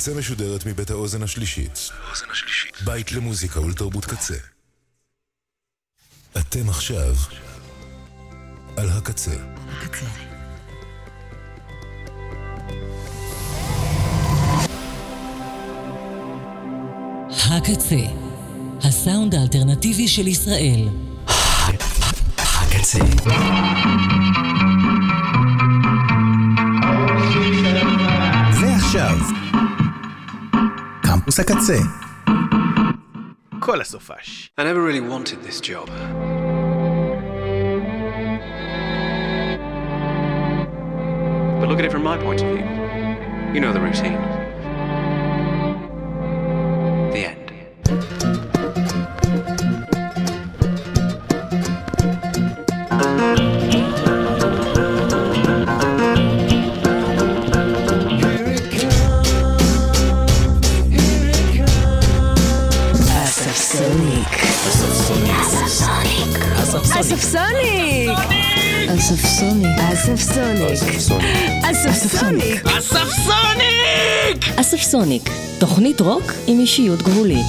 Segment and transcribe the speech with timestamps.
[0.00, 1.90] הקצה משודרת מבית האוזן השלישית.
[2.84, 4.34] בית למוזיקה ולתרבות קצה.
[6.36, 7.14] אתם עכשיו
[8.76, 9.36] על הקצה.
[17.30, 17.96] הקצה,
[18.82, 20.88] הסאונד האלטרנטיבי של ישראל.
[22.38, 22.98] הקצה.
[28.60, 29.39] ועכשיו,
[31.29, 31.77] קמפוס הקצה.
[33.59, 34.51] כל הסופש.
[34.59, 35.89] I never really wanted this job.
[41.59, 42.65] But look at it from my point of view.
[43.53, 44.28] You know the routine.
[74.90, 77.46] אספסוניק, תוכנית רוק עם אישיות גבולית.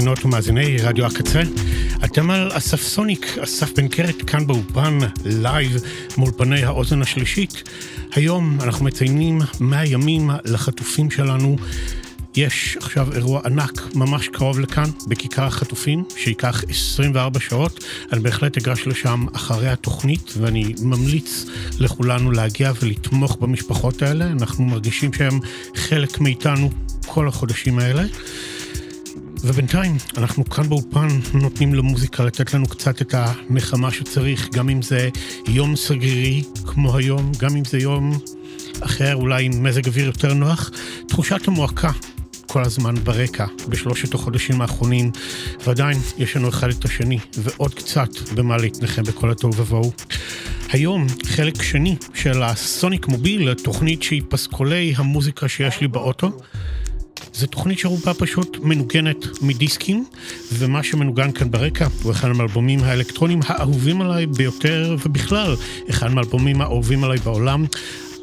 [0.00, 1.42] מאזינות ומאזיני רדיו הקצה.
[2.04, 5.76] אתם על אסףסוניק, אסף בן קרת כאן באופן, לייב,
[6.18, 7.62] מאולפני האוזן השלישית.
[8.12, 11.56] היום אנחנו מציינים 100 ימים לחטופים שלנו,
[12.36, 17.84] יש עכשיו אירוע ענק ממש קרוב לכאן, בכיכר החטופים, שייקח 24 שעות.
[18.12, 21.44] אני בהחלט אגש לשם אחרי התוכנית, ואני ממליץ
[21.78, 24.26] לכולנו להגיע ולתמוך במשפחות האלה.
[24.26, 25.40] אנחנו מרגישים שהם
[25.76, 26.70] חלק מאיתנו
[27.06, 28.02] כל החודשים האלה.
[29.44, 35.08] ובינתיים, אנחנו כאן באולפן נותנים למוזיקה לתת לנו קצת את הנחמה שצריך, גם אם זה
[35.48, 38.18] יום סגרירי כמו היום, גם אם זה יום
[38.80, 40.70] אחר, אולי עם מזג אוויר יותר נוח.
[41.08, 41.90] תחושת המועקה
[42.46, 45.10] כל הזמן ברקע בשלושת החודשים האחרונים,
[45.66, 49.92] ועדיין יש לנו אחד את השני, ועוד קצת במה להתנחם בכל התוהו ובוהו.
[50.68, 56.30] היום חלק שני של הסוניק מוביל, תוכנית שהיא פסקולי המוזיקה שיש לי באוטו.
[57.40, 60.04] זו תוכנית שרובה פשוט מנוגנת מדיסקים,
[60.52, 65.56] ומה שמנוגן כאן ברקע הוא אחד מהאלבומים האלקטרונים האהובים עליי ביותר, ובכלל,
[65.90, 67.64] אחד מהאלבומים האהובים עליי בעולם.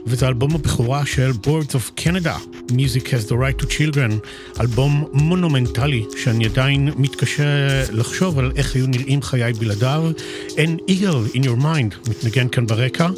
[0.06, 4.14] וזה אלבום הבכורה של Boards of Canada, Music has the Right to Children,
[4.62, 7.44] אלבום מונומנטלי שאני עדיין מתקשה
[7.92, 10.12] לחשוב על איך היו נראים חיי בלעדיו.
[10.50, 13.10] An Eagle in Your Mind מתנגן כאן ברקע,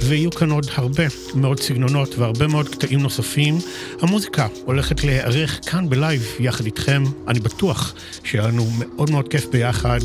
[0.00, 1.04] ויהיו כאן עוד הרבה
[1.34, 3.58] מאוד סגנונות והרבה מאוד קטעים נוספים.
[4.00, 7.94] המוזיקה הולכת להיערך כאן בלייב יחד איתכם, אני בטוח
[8.24, 10.00] שיהיה לנו מאוד מאוד כיף ביחד.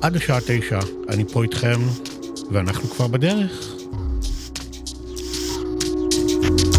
[0.00, 0.78] עד השעה תשע
[1.08, 1.80] אני פה איתכם,
[2.52, 3.79] ואנחנו כבר בדרך.
[6.42, 6.69] you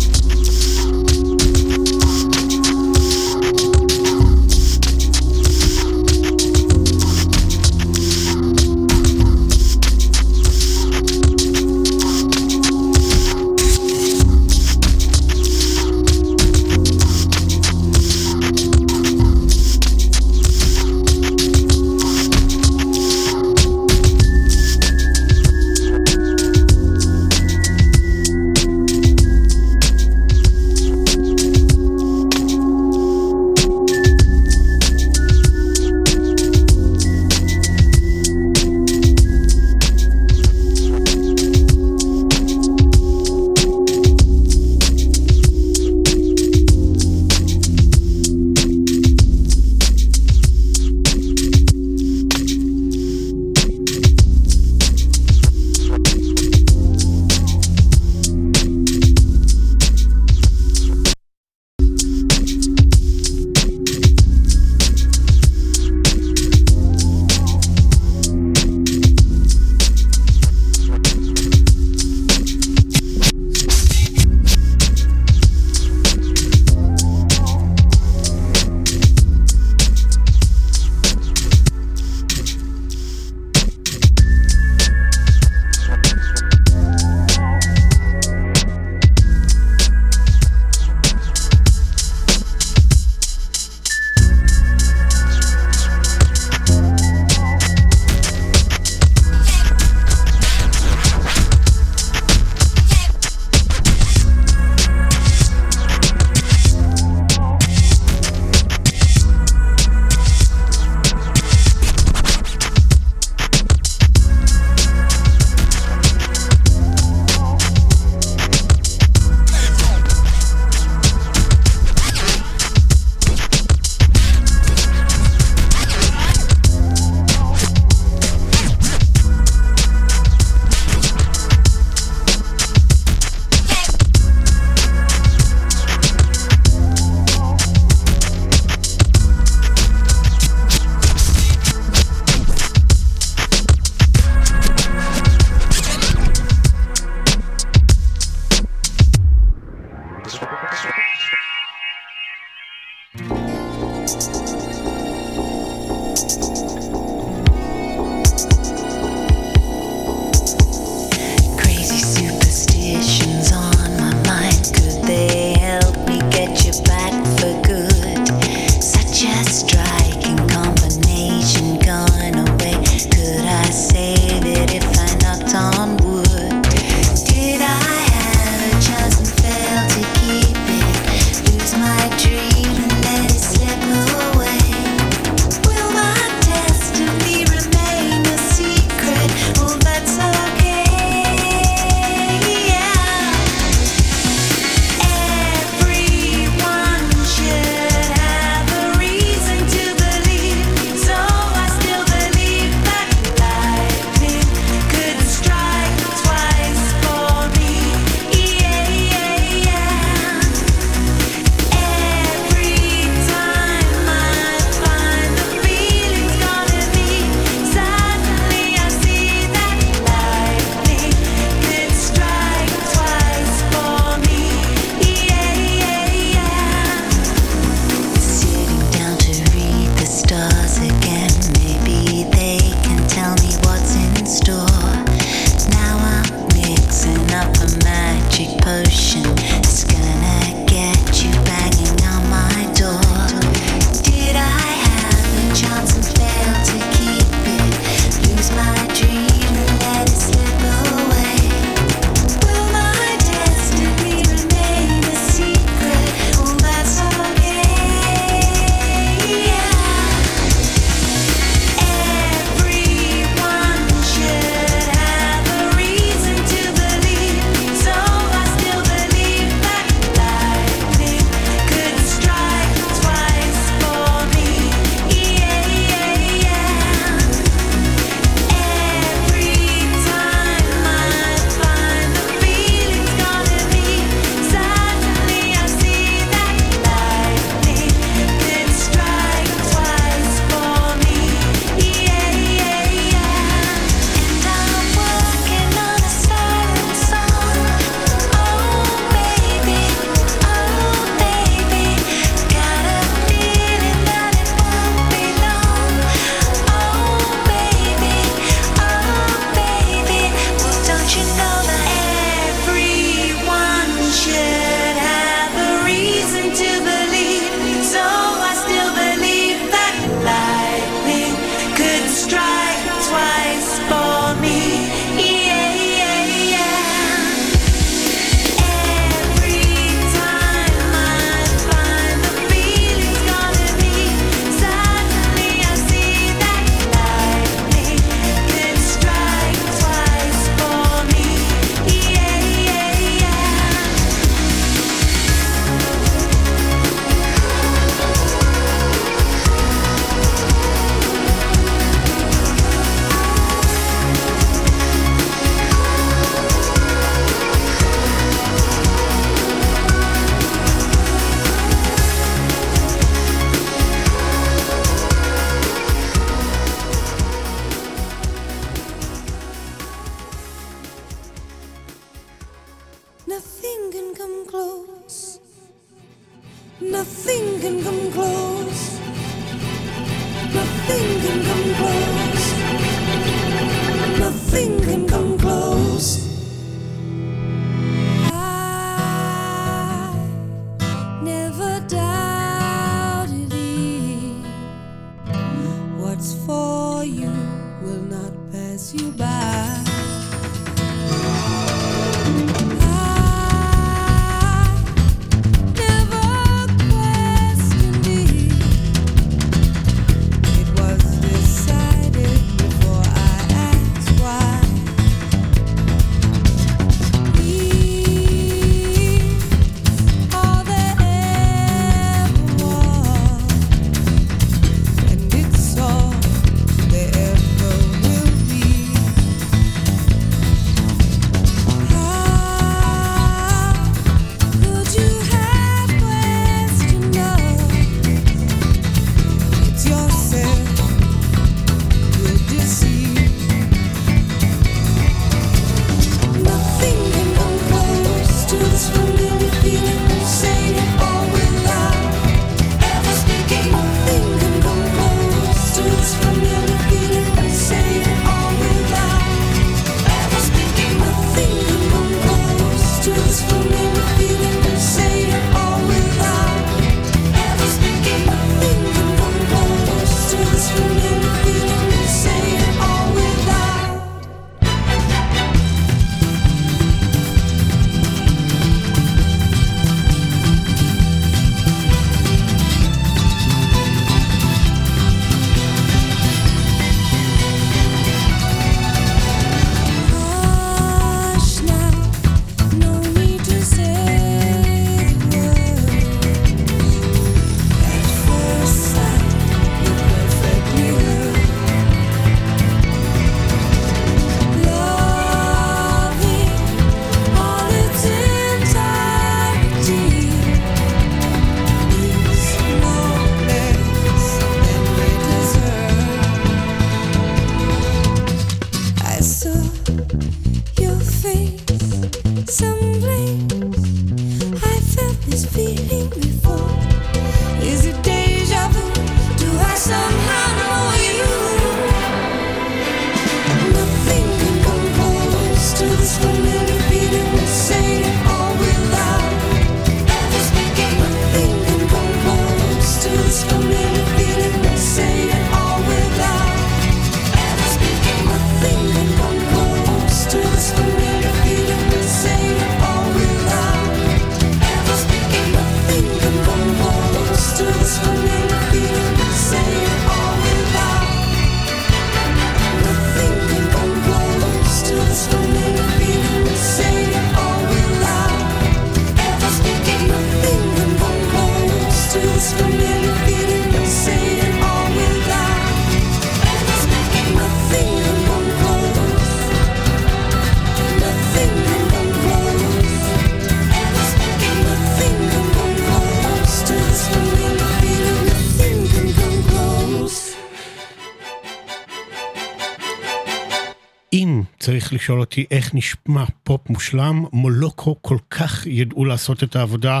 [595.08, 596.24] לשאול אותי איך נשמע
[596.58, 600.00] פופ מושלם, מולוקו כל כך ידעו לעשות את העבודה.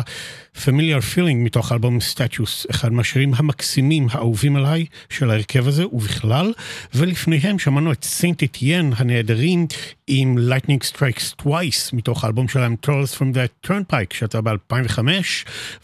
[0.56, 6.52] Familiar Feeling מתוך אלבום Statues, אחד מהשירים המקסימים האהובים עליי של ההרכב הזה ובכלל,
[6.94, 9.66] ולפניהם שמענו את Saint Etienne הנהדרים
[10.06, 14.98] עם Lightning Strikes Twice מתוך האלבום שלהם Tales from the Turnpike שיצא ב-2005,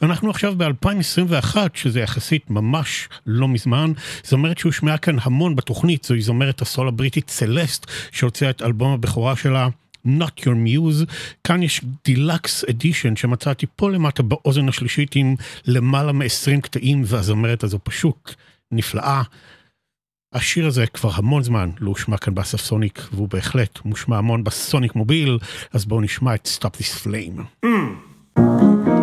[0.03, 3.93] ואנחנו עכשיו ב-2021, שזה יחסית ממש לא מזמן,
[4.25, 9.69] זמרת שהושמעה כאן המון בתוכנית, זוהי זמרת הסול הבריטית סלסט, שהוציאה את אלבום הבכורה שלה.
[10.07, 11.13] Not Your Muse.
[11.45, 15.35] כאן יש deluxe edition שמצאתי פה למטה באוזן השלישית עם
[15.67, 18.35] למעלה מ-20 קטעים והזמרת הזו פשוט
[18.73, 19.23] נפלאה.
[20.33, 24.95] השיר הזה כבר המון זמן לא הושמע כאן באסףסוניק, והוא בהחלט מושמע המון ב Sonic
[24.95, 25.39] Mobile,
[25.73, 27.67] אז בואו נשמע את Stop This Flame.
[27.67, 28.94] Mm.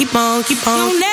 [0.00, 1.09] Keep on, keep on,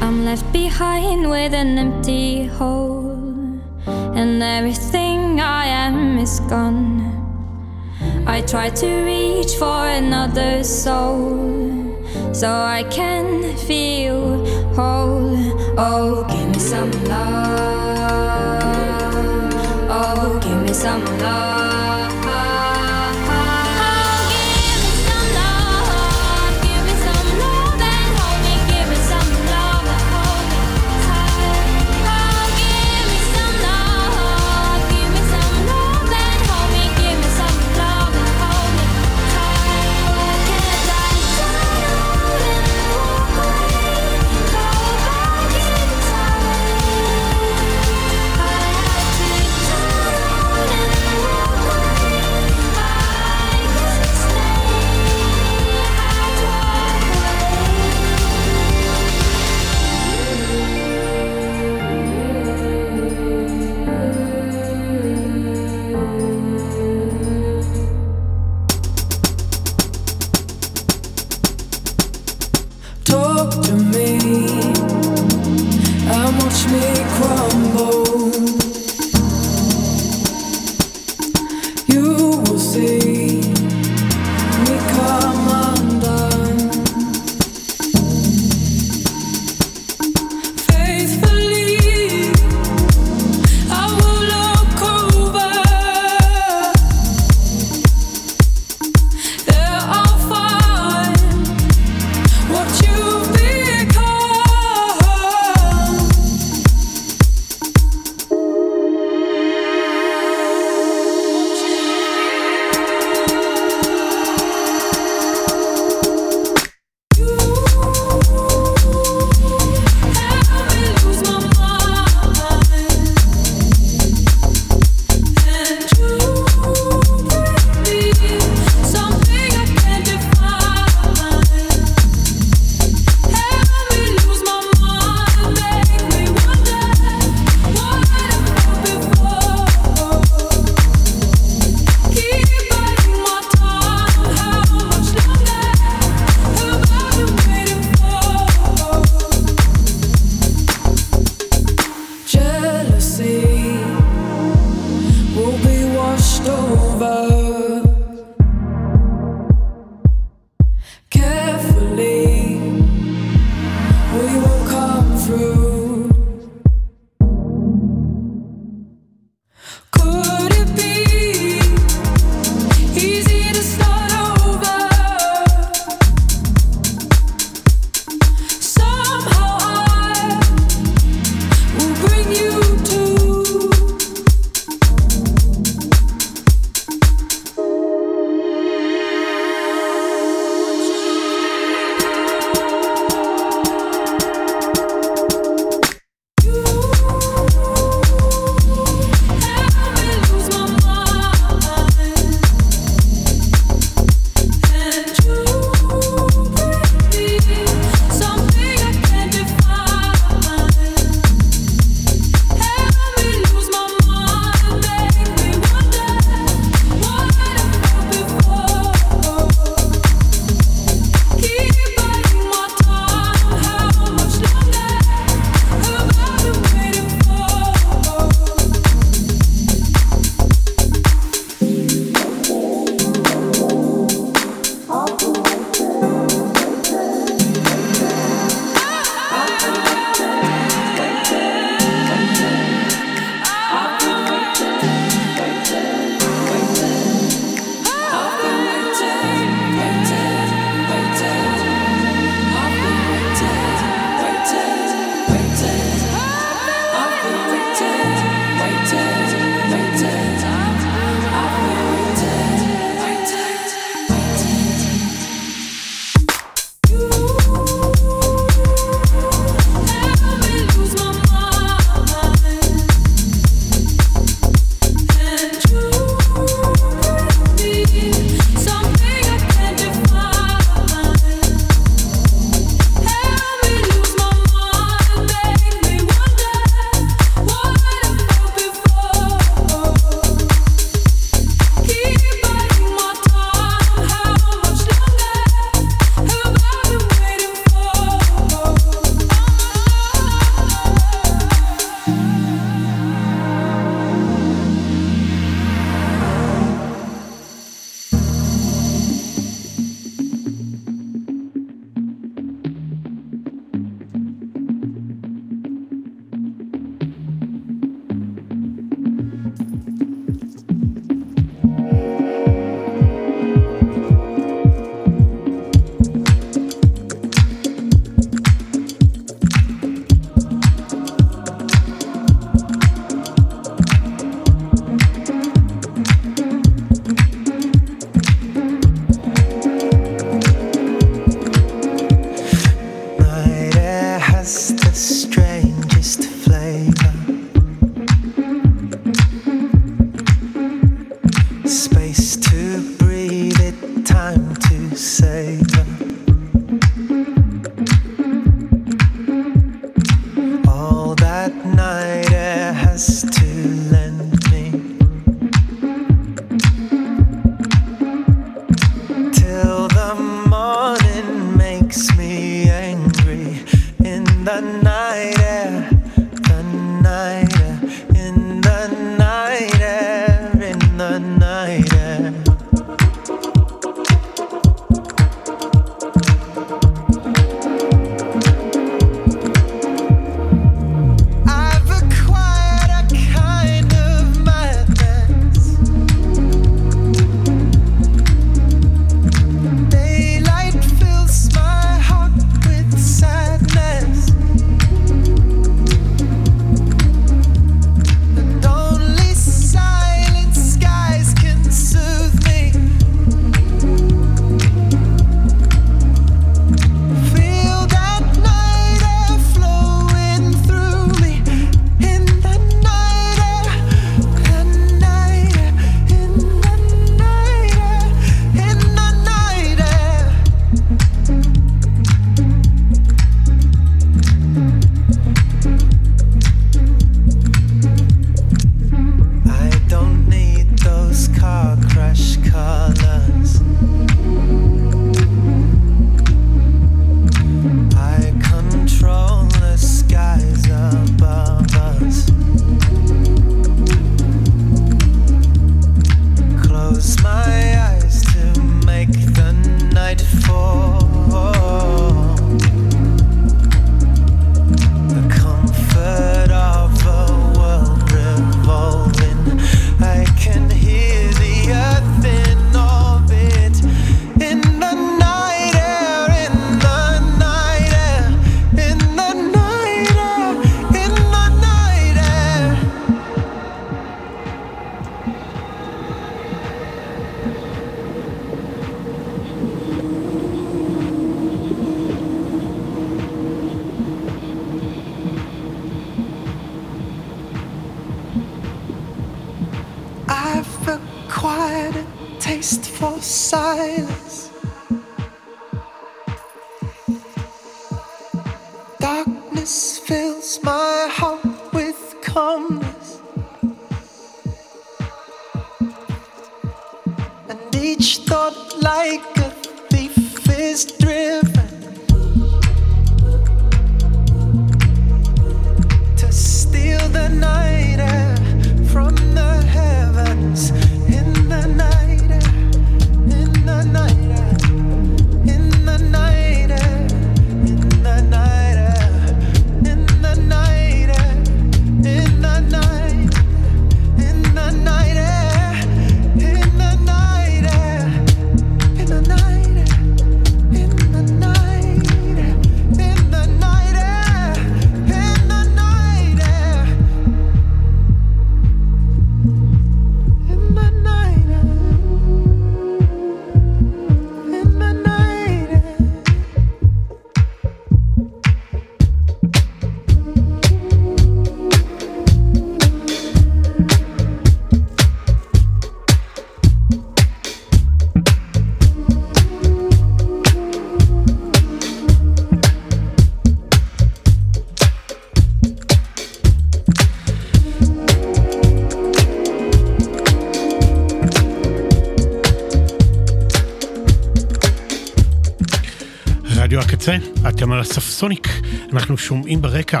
[597.70, 598.48] גם על הספסוניק
[598.92, 600.00] אנחנו שומעים ברקע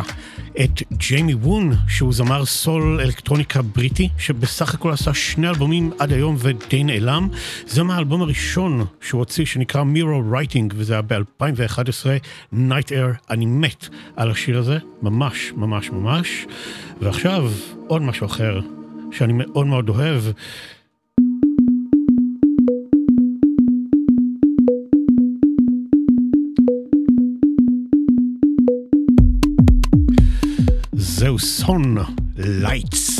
[0.64, 6.36] את ג'יימי וון, שהוא זמר סול אלקטרוניקה בריטי, שבסך הכל עשה שני אלבומים עד היום
[6.38, 7.28] ודי נעלם.
[7.66, 12.06] זה מהאלבום הראשון שהוא הוציא, שנקרא Mirror Writing, וזה היה ב-2011,
[12.52, 16.46] Night Air, אני מת על השיר הזה, ממש ממש ממש.
[17.00, 17.50] ועכשיו,
[17.86, 18.60] עוד משהו אחר
[19.12, 20.22] שאני מאוד מאוד אוהב.
[31.40, 31.98] Sun
[32.36, 33.19] Lights.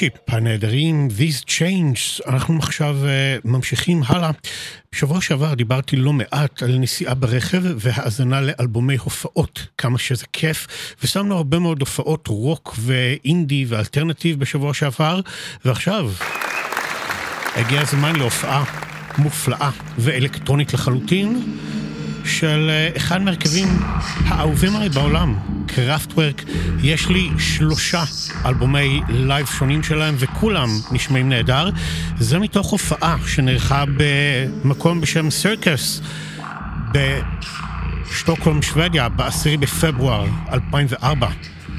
[0.00, 4.30] הוטשיפ הנהדרים, These Change, אנחנו עכשיו uh, ממשיכים הלאה.
[4.92, 10.66] בשבוע שעבר דיברתי לא מעט על נסיעה ברכב והאזנה לאלבומי הופעות, כמה שזה כיף,
[11.02, 15.20] ושמנו הרבה מאוד הופעות רוק ואינדי ואלטרנטיב בשבוע שעבר,
[15.64, 16.10] ועכשיו
[17.56, 18.64] הגיע הזמן להופעה
[19.18, 21.56] מופלאה ואלקטרונית לחלוטין.
[22.24, 23.68] של אה, אחד מהרכבים
[24.24, 25.34] האהובים עליי בעולם,
[25.66, 26.44] קראפטוורק.
[26.82, 28.04] יש לי שלושה
[28.46, 31.70] אלבומי לייב שונים שלהם, וכולם נשמעים נהדר.
[32.18, 36.00] זה מתוך הופעה שנערכה במקום בשם סירקוס,
[36.92, 41.28] בשטוקהולם, שוודיה, ב-10 בפברואר 2004.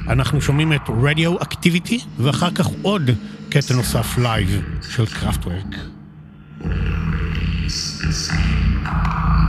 [0.08, 3.10] אנחנו שומעים את Radioactivity, ואחר כך עוד
[3.50, 5.76] קטע נוסף לייב של קראפטוורק.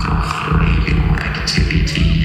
[0.01, 0.72] קראפטורק
[1.43, 2.23] activity.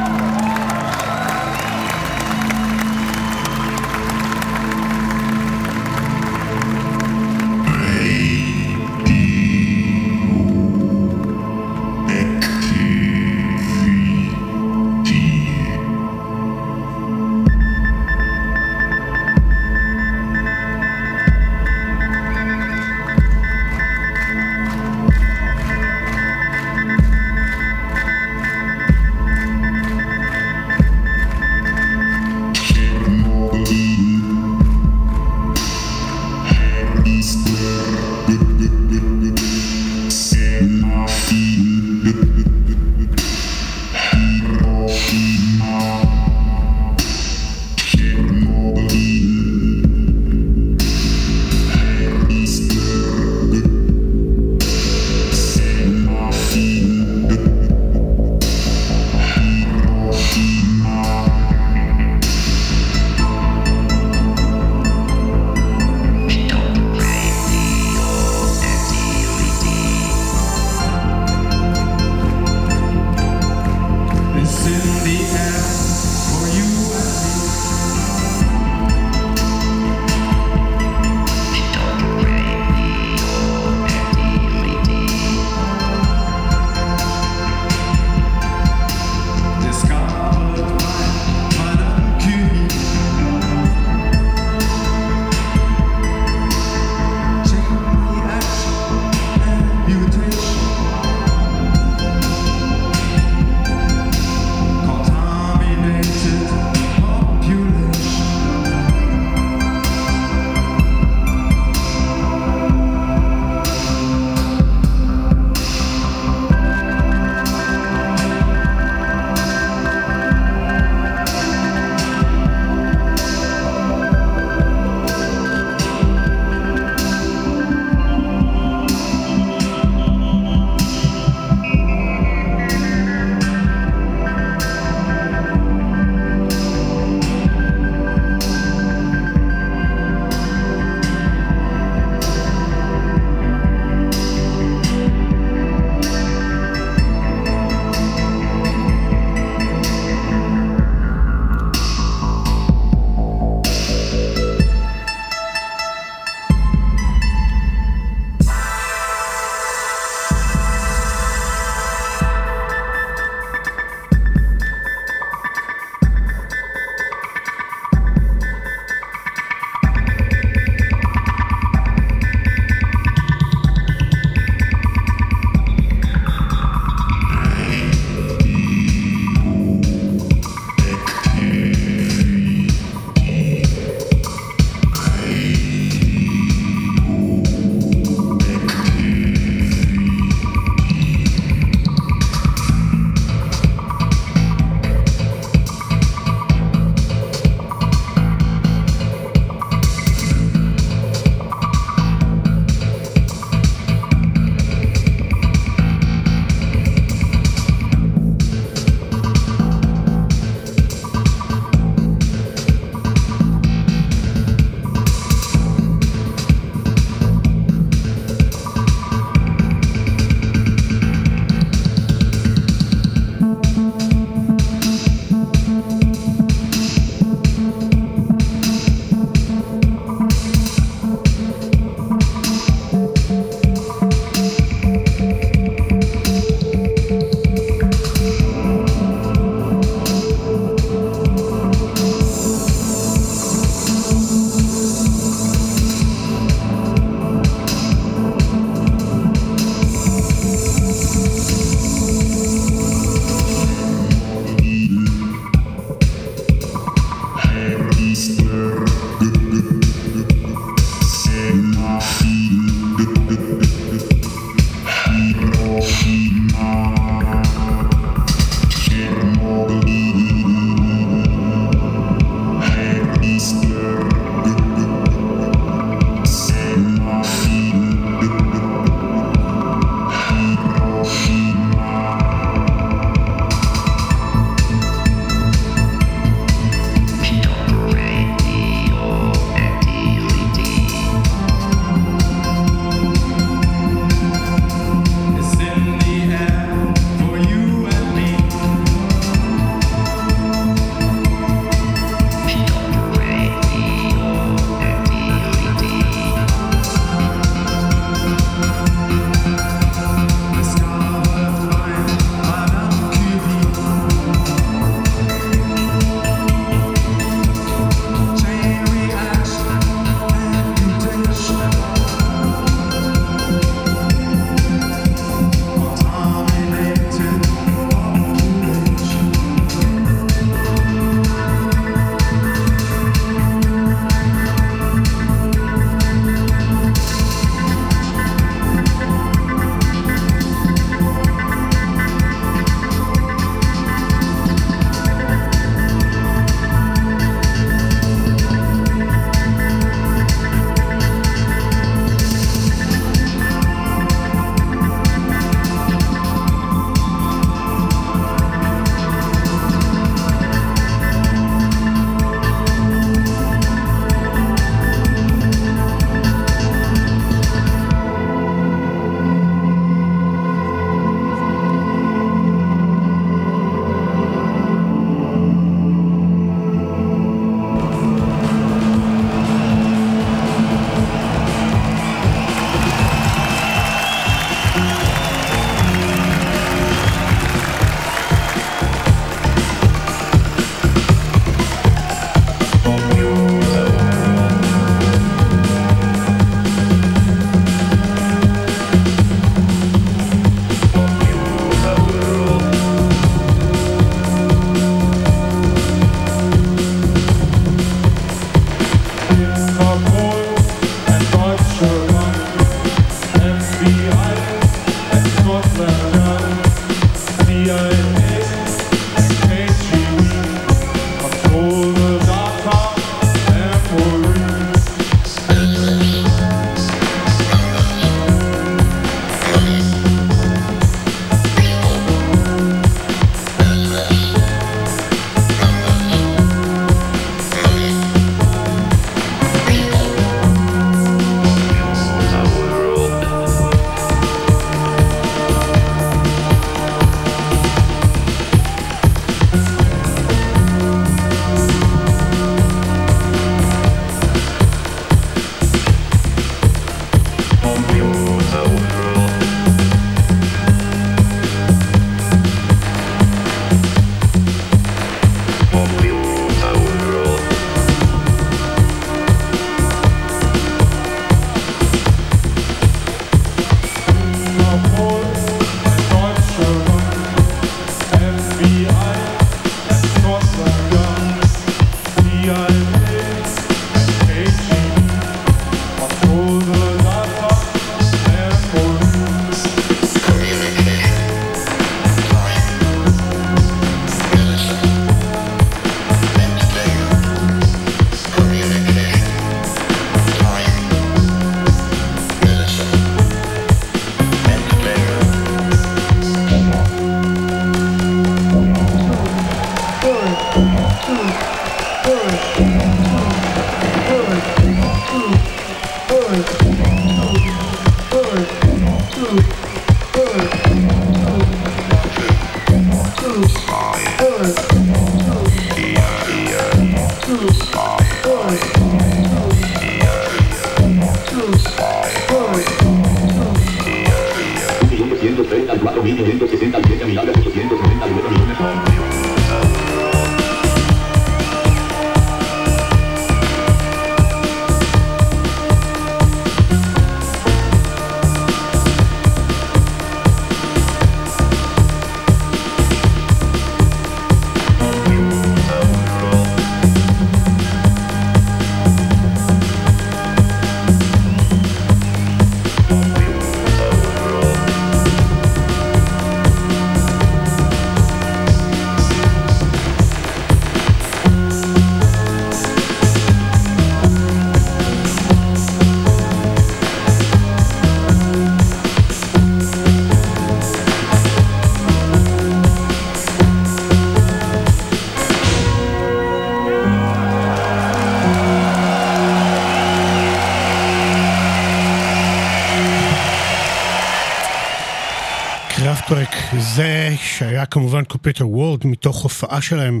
[597.16, 600.00] שהיה כמובן Computer World מתוך הופעה שלהם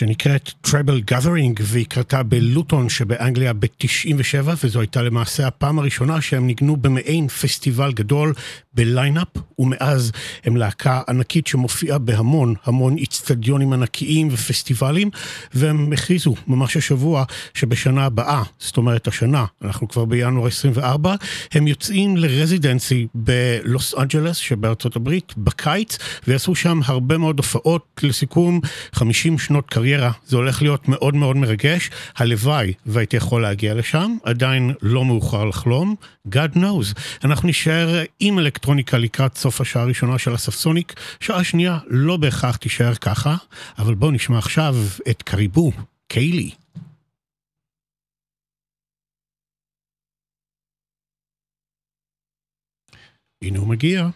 [0.00, 6.76] שנקראת Tribal Gathering והיא קרתה בלוטון שבאנגליה ב-97 וזו הייתה למעשה הפעם הראשונה שהם ניגנו
[6.76, 8.34] במעין פסטיבל גדול
[8.74, 9.28] בליינאפ
[9.58, 10.12] ומאז
[10.44, 15.10] הם להקה ענקית שמופיעה בהמון המון איצטדיונים ענקיים ופסטיבלים
[15.54, 17.24] והם הכריזו ממש השבוע
[17.54, 21.14] שבשנה הבאה, זאת אומרת השנה, אנחנו כבר בינואר 24,
[21.52, 28.60] הם יוצאים לרזידנסי בלוס אנג'לס שבארצות הברית בקיץ ויעשו שם הרבה מאוד הופעות לסיכום
[28.92, 29.89] 50 שנות קריירה,
[30.26, 35.94] זה הולך להיות מאוד מאוד מרגש, הלוואי והייתי יכול להגיע לשם, עדיין לא מאוחר לחלום,
[36.28, 37.00] God knows.
[37.24, 42.94] אנחנו נשאר עם אלקטרוניקה לקראת סוף השעה הראשונה של הספסוניק, שעה שנייה לא בהכרח תישאר
[42.94, 43.36] ככה,
[43.78, 44.76] אבל בואו נשמע עכשיו
[45.10, 45.72] את קריבו,
[46.08, 46.50] קיילי.
[53.42, 54.08] הנה הוא מגיע.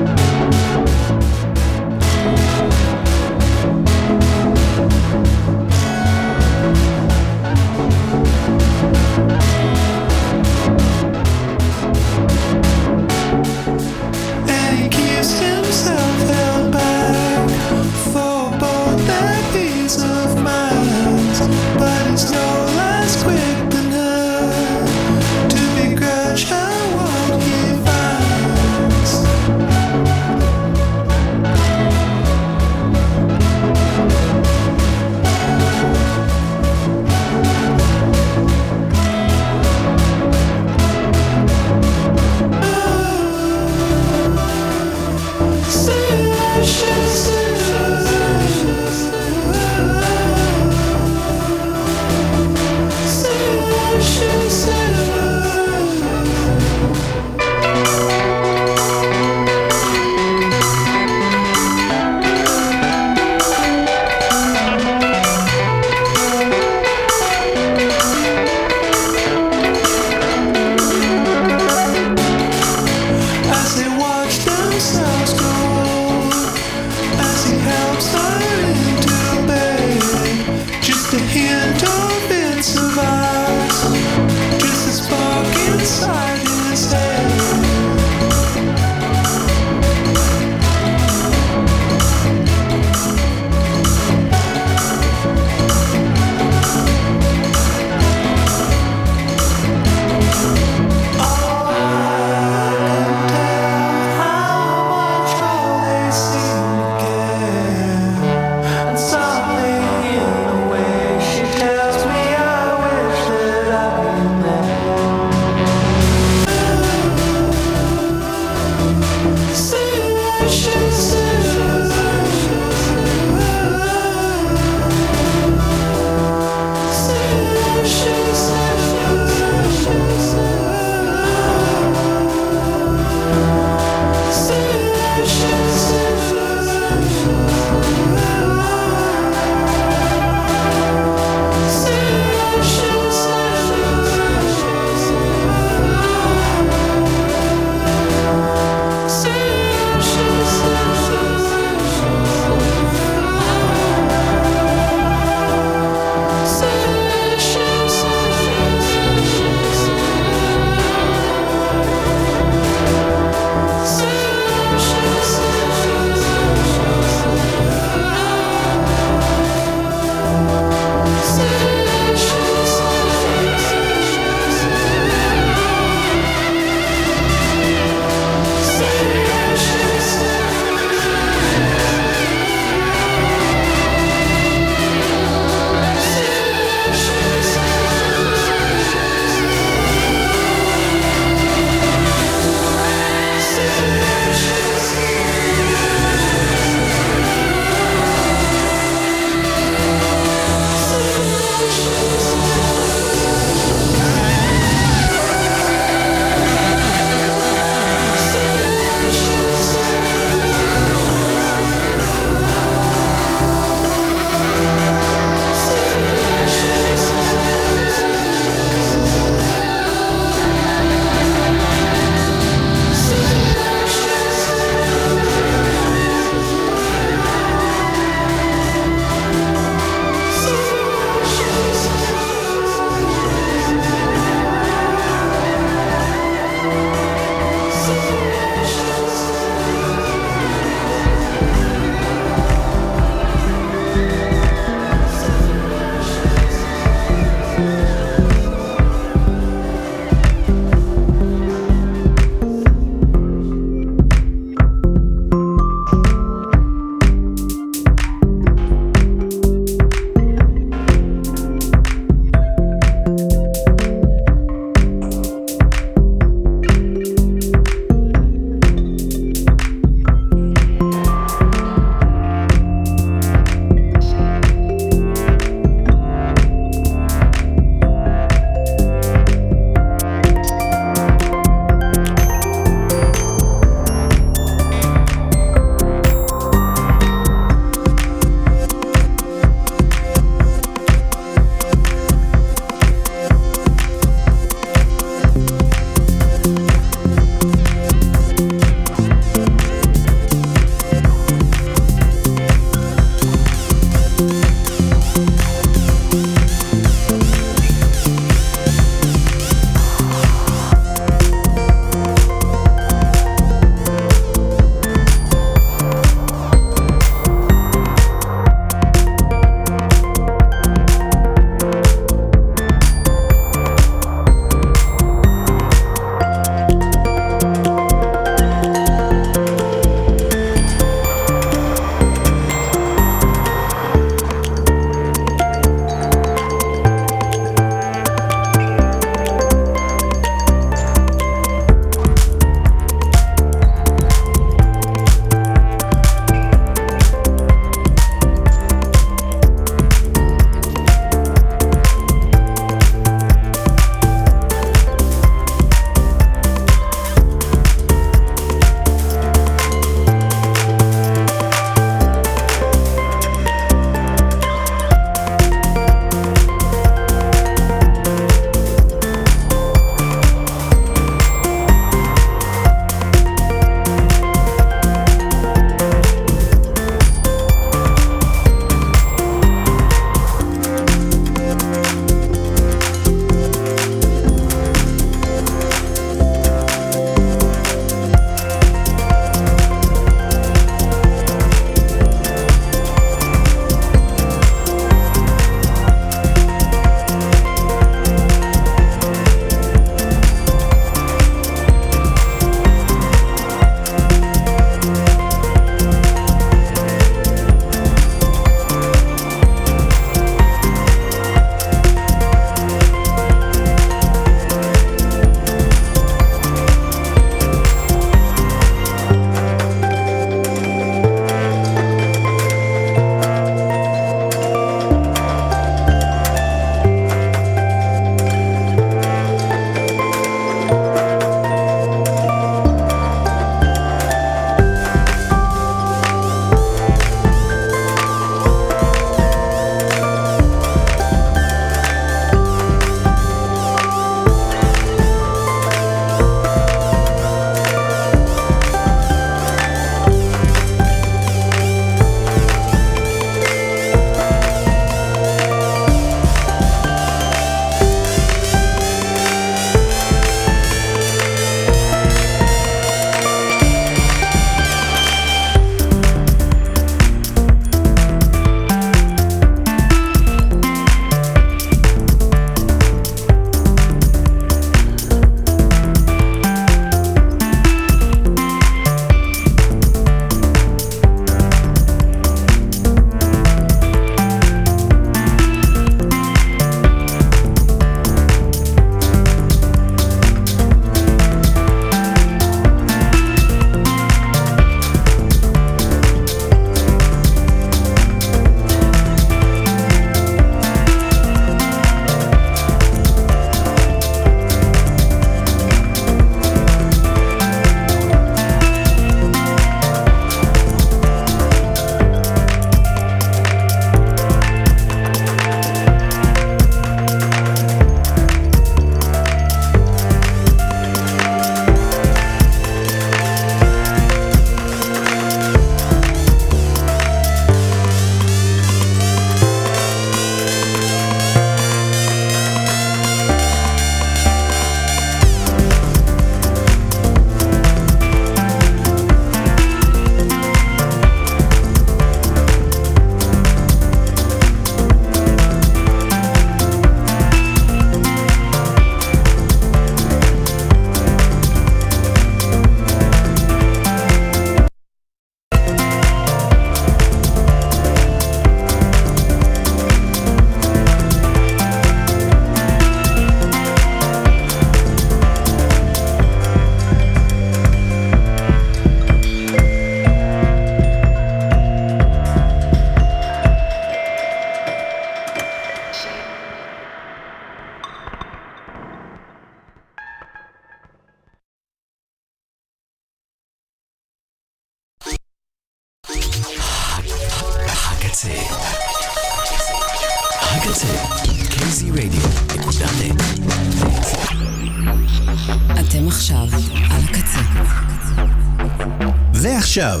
[599.78, 600.00] ועכשיו,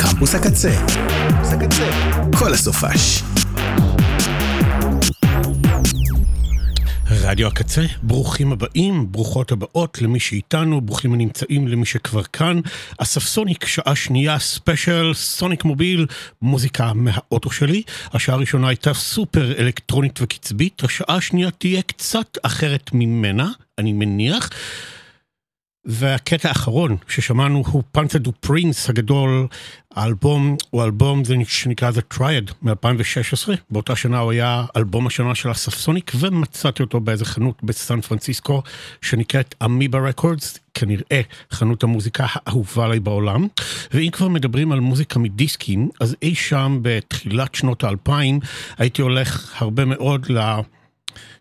[0.00, 0.70] קמפוס הקצה.
[2.38, 3.22] כל הסופש.
[7.10, 12.60] רדיו הקצה, ברוכים הבאים, ברוכות הבאות למי שאיתנו, ברוכים הנמצאים למי שכבר כאן.
[12.98, 16.06] אסףסוניק, שעה שנייה, ספיישל, Sonic Mobile,
[16.42, 17.82] מוזיקה מהאוטו שלי.
[18.12, 23.48] השעה הראשונה הייתה סופר אלקטרונית וקצבית, השעה השנייה תהיה קצת אחרת ממנה,
[23.78, 24.50] אני מניח.
[25.88, 29.46] והקטע האחרון ששמענו הוא פאנצה דו פרינס הגדול,
[29.94, 36.12] האלבום הוא אלבום שנקרא The Triad מ-2016, באותה שנה הוא היה אלבום השנה של אספסוניק
[36.20, 38.62] ומצאתי אותו באיזה חנות בסן פרנסיסקו
[39.02, 41.20] שנקראת אמיבה רקורדס, כנראה
[41.52, 43.46] חנות המוזיקה האהובה עליי בעולם.
[43.94, 48.40] ואם כבר מדברים על מוזיקה מדיסקים, אז אי שם בתחילת שנות האלפיים
[48.78, 50.60] הייתי הולך הרבה מאוד ל...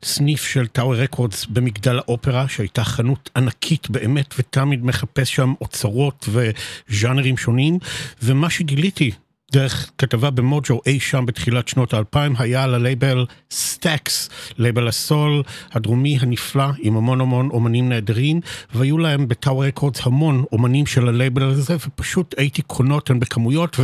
[0.04, 7.38] סניף של טאוור רקורדס במגדל האופרה, שהייתה חנות ענקית באמת, ותמיד מחפש שם אוצרות וז'אנרים
[7.38, 7.80] שונים,
[8.24, 9.12] ומה שגיליתי
[9.52, 16.18] דרך כתבה במוג'ו אי שם בתחילת שנות האלפיים היה על הלייבל סטאקס, לייבל הסול הדרומי
[16.22, 18.42] הנפלא עם המון המון אומנים נהדרים
[18.74, 23.78] והיו להם בטאוור רקורדס המון אומנים של הלייבל הזה ופשוט הייתי קונה אותם בכמויות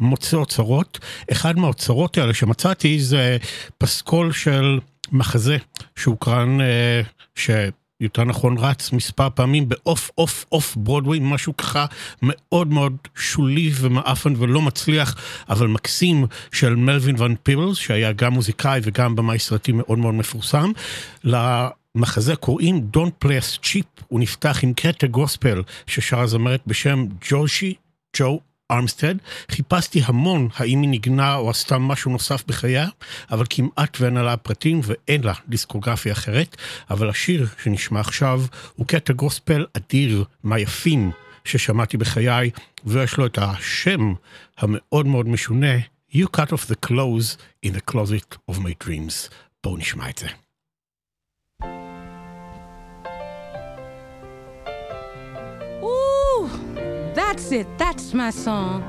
[0.00, 0.98] ומוצא אוצרות.
[1.32, 3.36] אחד מהאוצרות האלה שמצאתי זה
[3.78, 4.78] פסקול של
[5.12, 5.56] מחזה
[5.96, 7.00] שהוקרן, אה,
[7.34, 11.86] שיותר נכון רץ מספר פעמים ב off off off Broadway, משהו ככה
[12.22, 15.16] מאוד מאוד שולי ומאפן ולא מצליח,
[15.48, 20.72] אבל מקסים של מלווין ון פיבלס, שהיה גם מוזיקאי וגם במאי סרטים מאוד מאוד מפורסם.
[21.24, 27.74] למחזה קוראים Don't Play Us Cheap, הוא נפתח עם קטע גוספל ששרה זמרת בשם ג'ושי
[28.16, 28.40] ג'ו
[28.70, 29.14] ארמסטד,
[29.50, 32.88] חיפשתי המון האם היא נגנה או עשתה משהו נוסף בחייה,
[33.30, 36.56] אבל כמעט ואין עליה פרטים ואין לה דיסקוגרפיה אחרת,
[36.90, 38.42] אבל השיר שנשמע עכשיו
[38.76, 41.10] הוא קטע גוספל אדיר מהיפים
[41.44, 42.50] ששמעתי בחיי,
[42.84, 44.12] ויש לו את השם
[44.58, 45.76] המאוד מאוד משונה,
[46.10, 49.30] You cut off the clothes in the closet of my dreams.
[49.64, 50.28] בואו נשמע את זה.
[57.38, 57.78] That's it.
[57.78, 58.82] That's my song.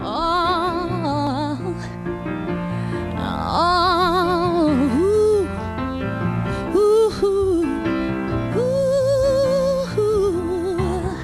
[0.00, 1.74] Oh,
[3.18, 4.70] oh,
[6.76, 7.10] ooh,
[8.54, 8.70] ooh,
[9.98, 11.16] ooh.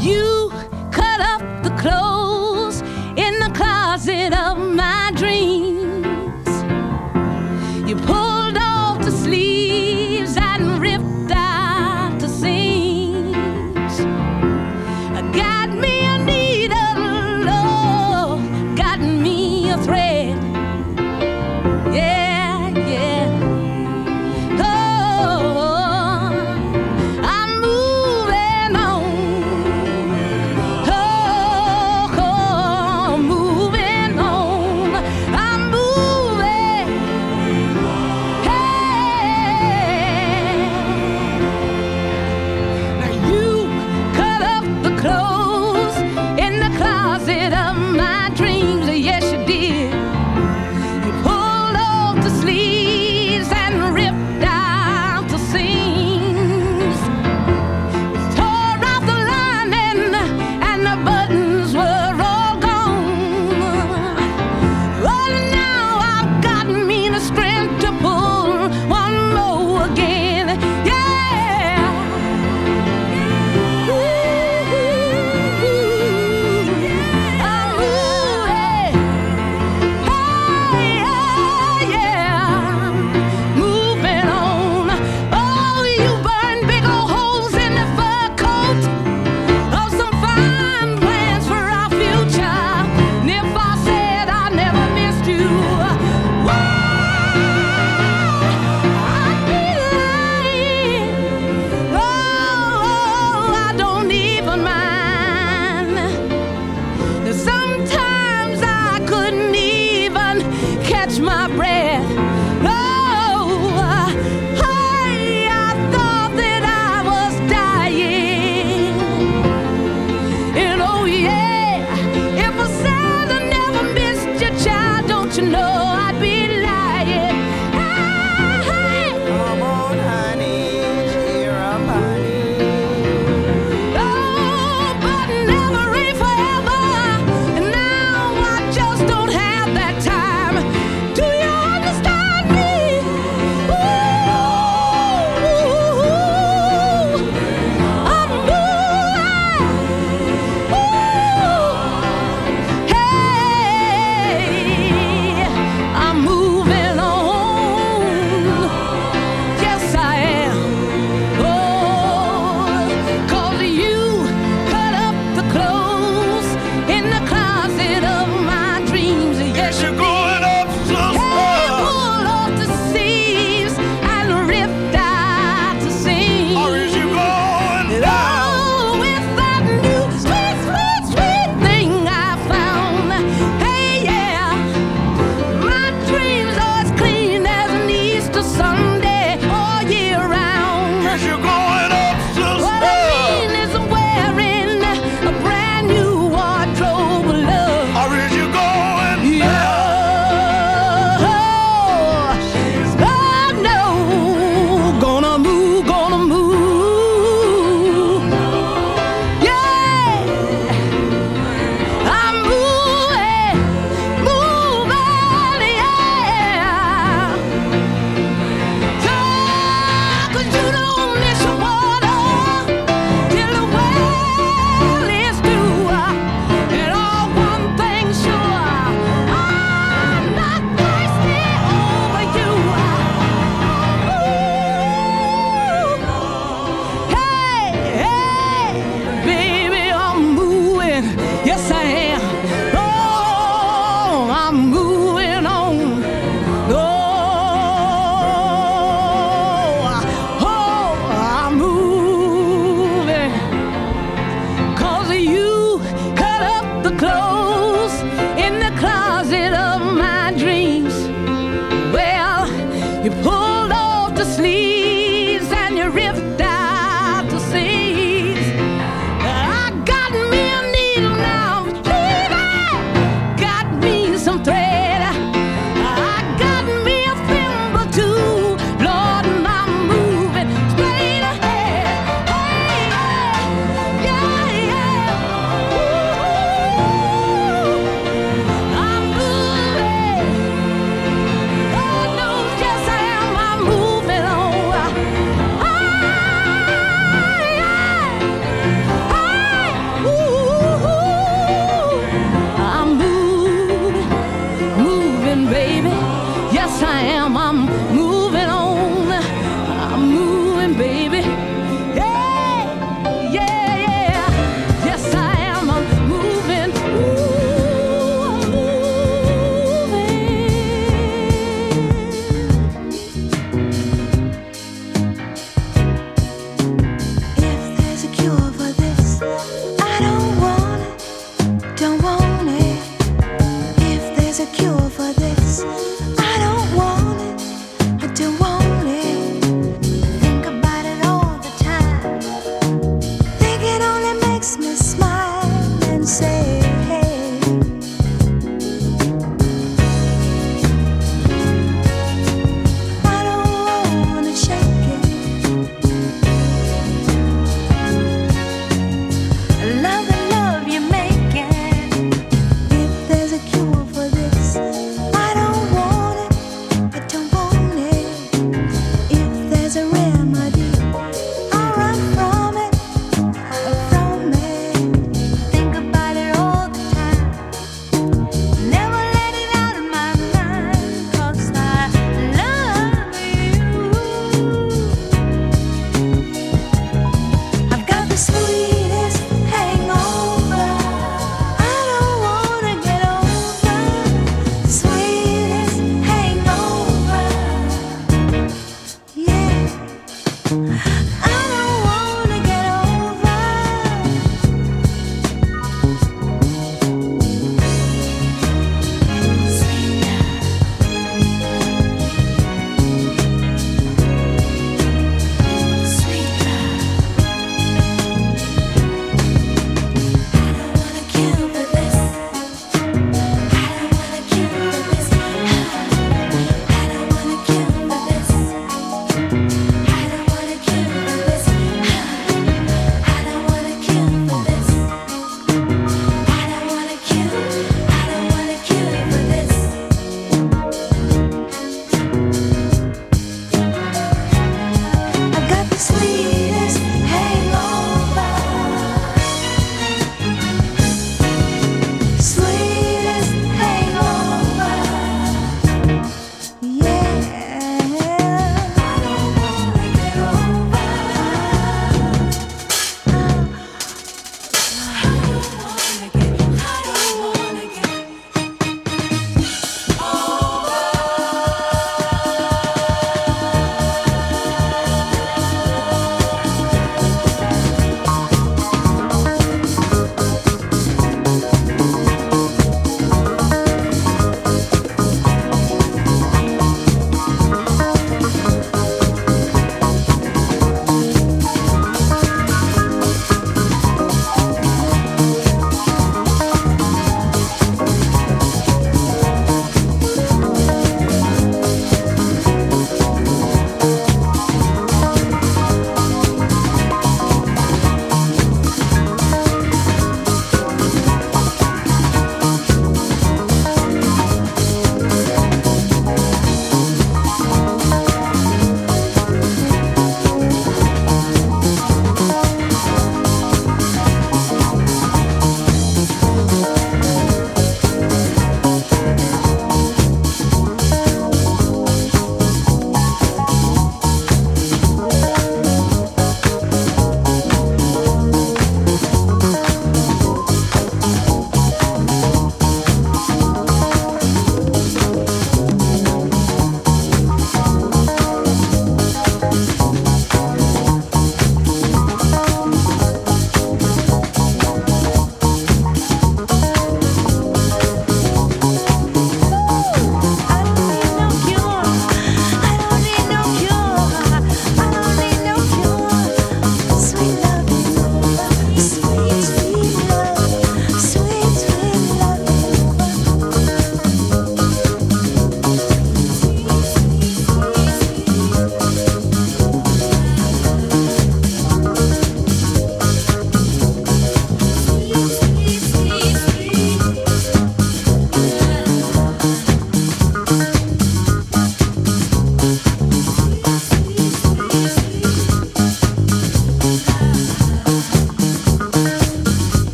[0.00, 0.50] You
[0.90, 2.80] cut up the clothes
[3.18, 6.48] in the closet of my dreams.
[7.86, 8.31] You pulled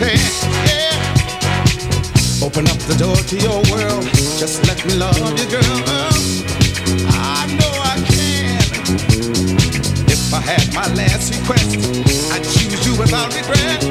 [0.00, 0.96] yeah.
[2.42, 4.04] Open up the door to your world.
[4.38, 5.78] Just let me love you, girl.
[7.08, 8.60] I know I can.
[10.08, 11.76] If I had my last request,
[12.32, 13.82] I'd choose you without regret.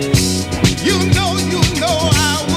[0.83, 2.54] You know, you know I would.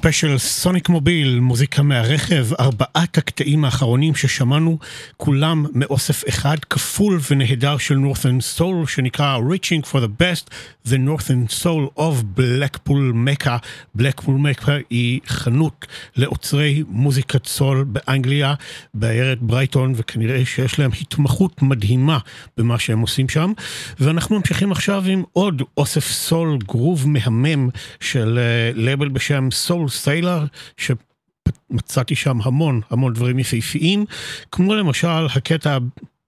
[0.00, 4.78] ספיישל סוניק מוביל, מוזיקה מהרכב, ארבעת הקטעים האחרונים ששמענו,
[5.16, 10.50] כולם מאוסף אחד כפול ונהדר של Northern Soul, שנקרא Reaching for the Best,
[10.88, 13.58] The Northern Soul of Blackpool Mecca.
[13.98, 15.86] Blackpool Mecca היא חנות
[16.16, 18.54] לאוצרי מוזיקת סול באנגליה,
[18.94, 22.18] בעיירת ברייטון, וכנראה שיש להם התמחות מדהימה
[22.56, 23.52] במה שהם עושים שם.
[23.98, 27.68] ואנחנו ממשיכים עכשיו עם עוד אוסף סול גרוב מהמם
[28.00, 30.44] של אה, לייבל בשם Soul Sailor,
[30.76, 34.04] שמצאתי שם המון המון דברים יפהפיים,
[34.52, 35.78] כמו למשל הקטע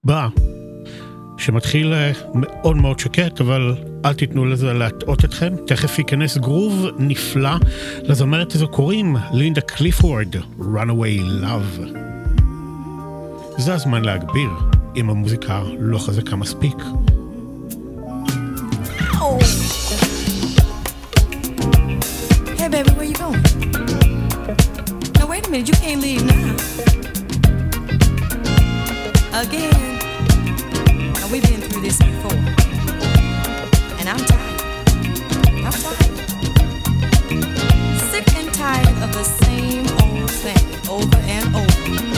[0.04, 0.28] הבא.
[1.38, 3.74] שמתחיל אה, מאוד מאוד שקט, אבל
[4.04, 5.54] אל תיתנו לזה להטעות אתכם.
[5.66, 7.50] תכף ייכנס גרוב נפלא.
[8.02, 11.98] לזמרת הזו קוראים לינדה קליפורד, Runaway Love.
[13.58, 14.50] זה הזמן להגביר,
[14.96, 16.76] אם המוזיקה לא חזקה מספיק.
[22.58, 23.51] Hey, baby, where you going?
[25.52, 26.56] Minute, you can't leave now.
[29.38, 29.98] Again.
[31.12, 32.32] Now, we've been through this before.
[34.00, 34.62] And I'm tired.
[35.62, 36.16] I'm tired.
[38.00, 42.11] Sick and tired of the same old thing over and over.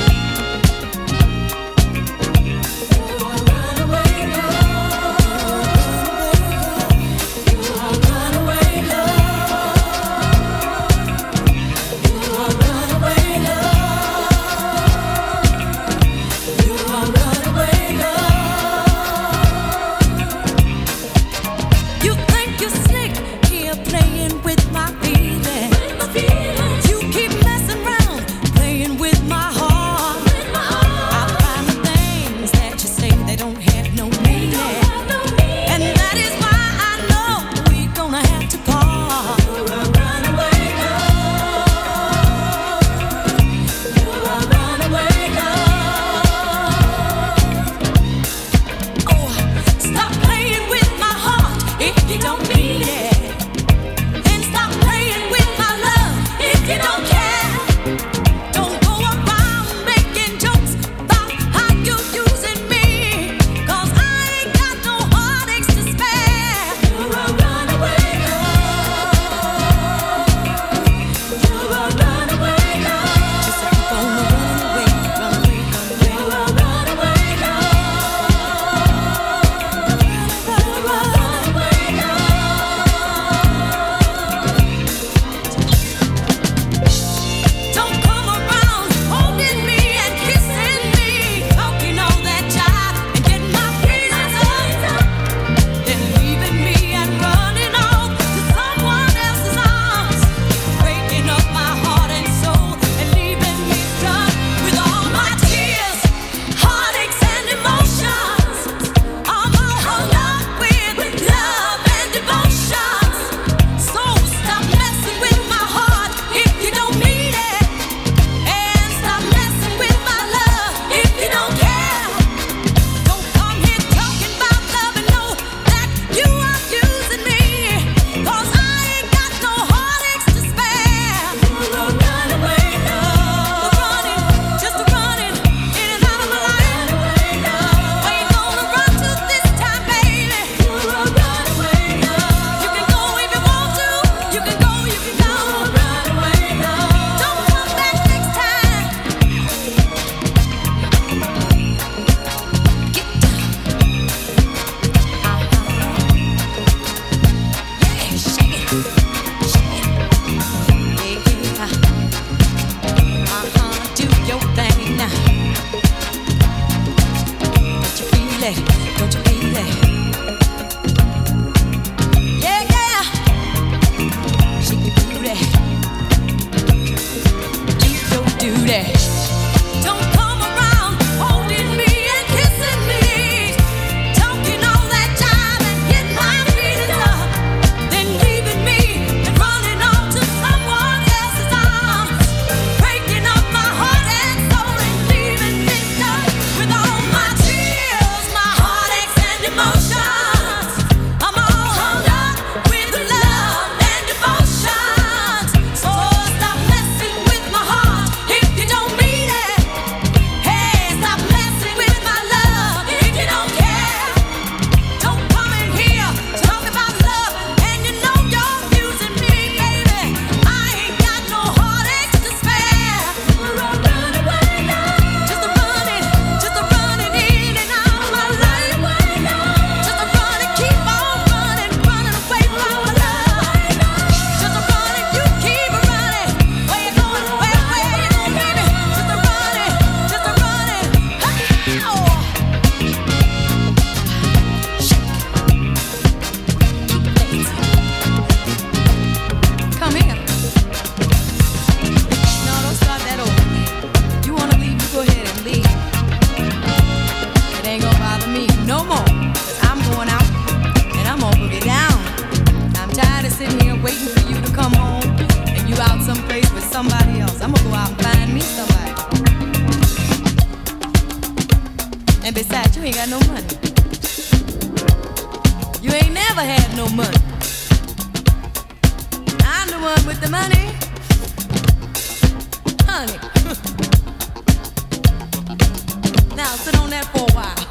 [286.95, 287.64] That for a while.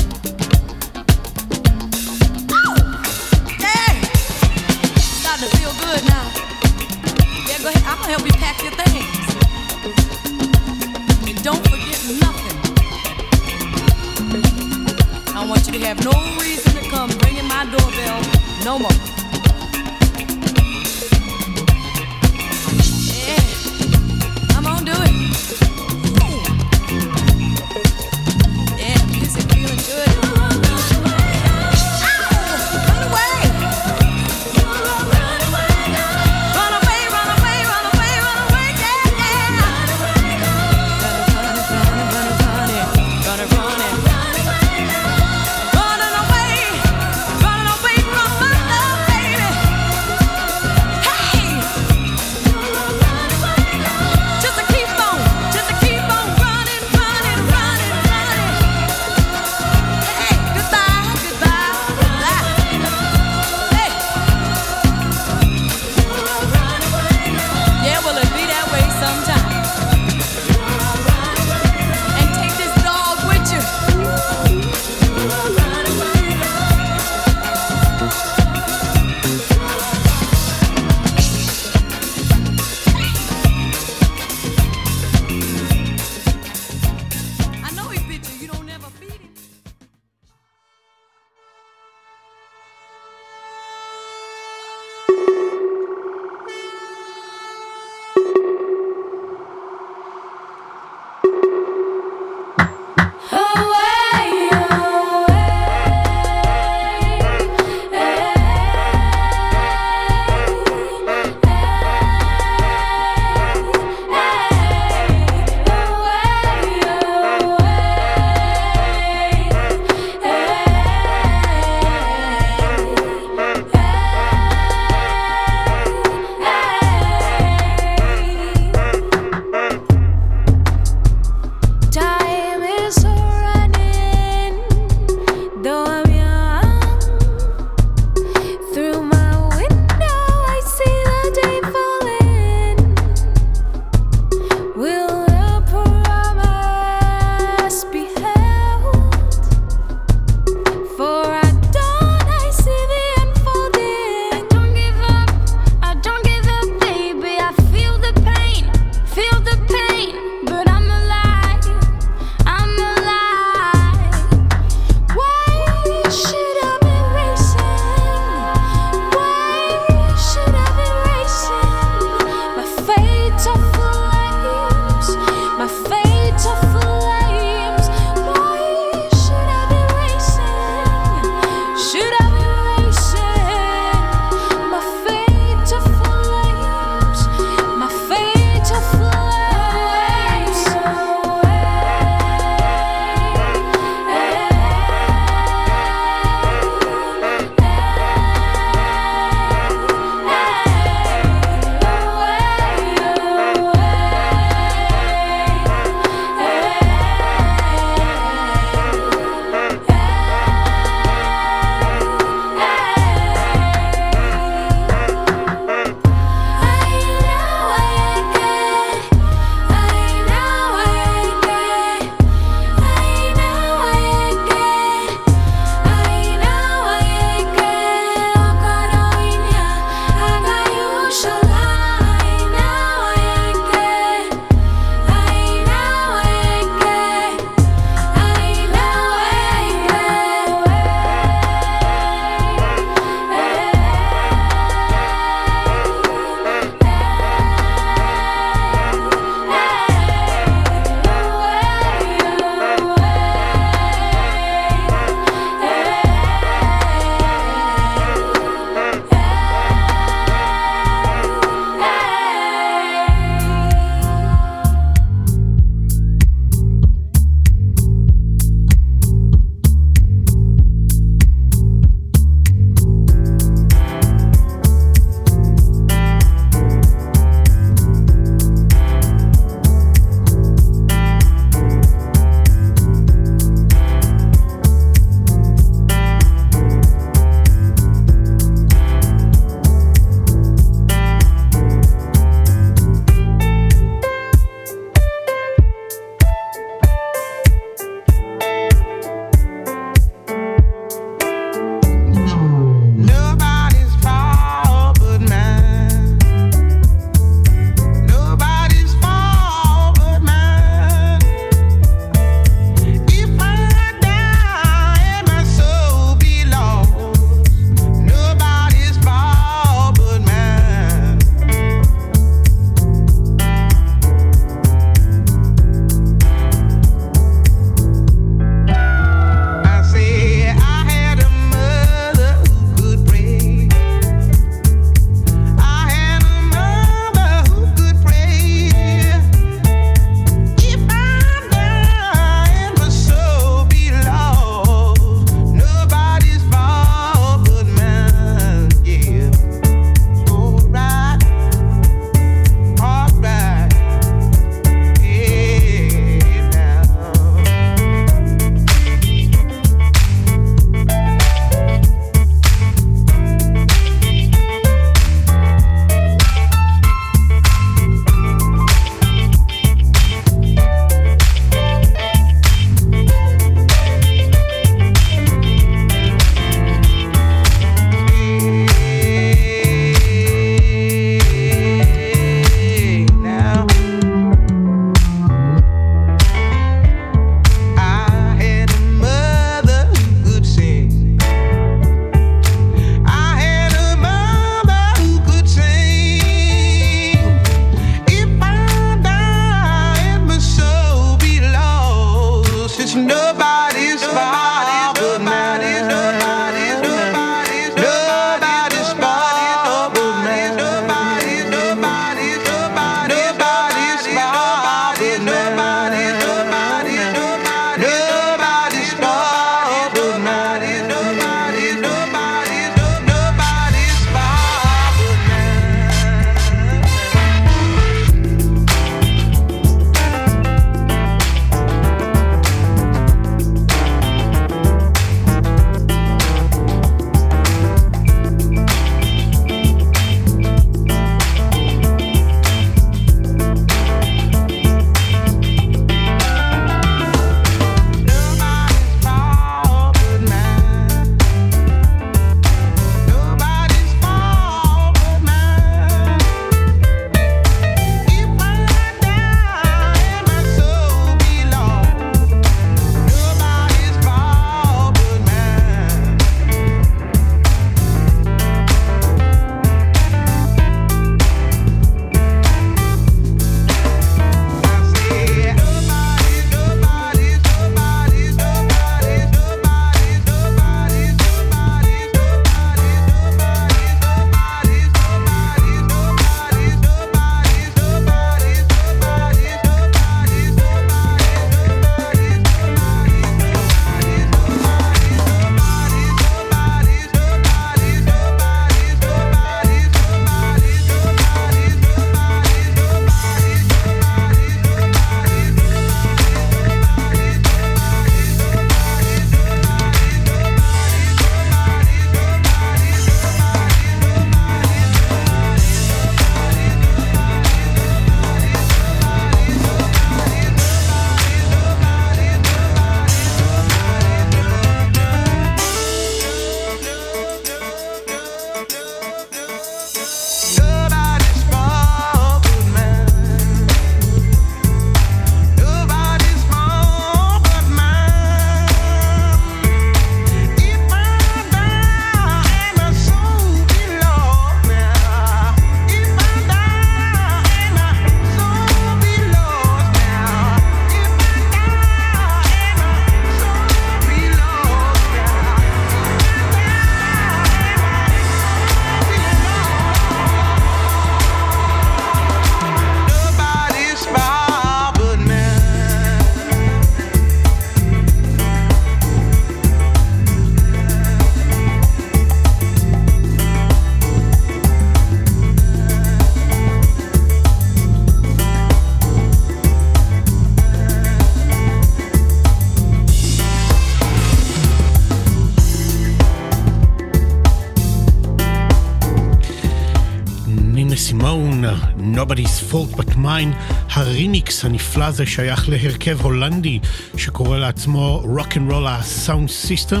[592.76, 593.56] Fault But Mine,
[593.90, 596.78] הרימיקס הנפלא הזה שייך להרכב הולנדי
[597.16, 600.00] שקורא לעצמו Rock and Roll Sound System,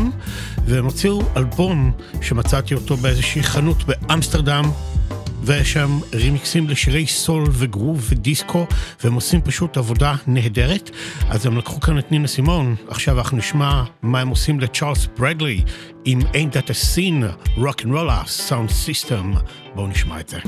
[0.66, 1.92] והם הוציאו אלבום
[2.22, 4.64] שמצאתי אותו באיזושהי חנות באמסטרדם,
[5.42, 8.66] ושם רימיקסים לשירי סול וגרוב ודיסקו,
[9.04, 10.90] והם עושים פשוט עבודה נהדרת.
[11.28, 15.62] אז הם לקחו כאן את נינה סימון, עכשיו אנחנו נשמע מה הם עושים לצ'ארלס ברדלי
[16.04, 19.38] עם Ain't That a Scene, Rock and Roll Sound System.
[19.74, 20.38] בואו נשמע את זה.